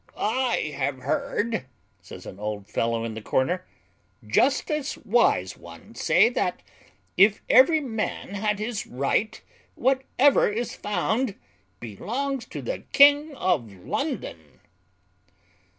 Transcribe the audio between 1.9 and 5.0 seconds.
says an old fellow in the corner, "justice